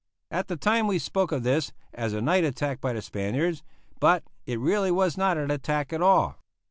At 0.31 0.47
the 0.47 0.57
time 0.57 0.87
we 0.87 0.97
spoke 0.97 1.31
of 1.31 1.43
this 1.43 1.73
as 1.93 2.11
a 2.13 2.21
night 2.23 2.43
attack 2.43 2.81
by 2.81 2.91
the 2.93 3.03
Spaniards, 3.03 3.61
but 3.99 4.23
it 4.47 4.59
really 4.59 4.89
was 4.89 5.15
not 5.15 5.37
an 5.37 5.51
attack 5.51 5.93
at 5.93 6.01
all. 6.01 6.37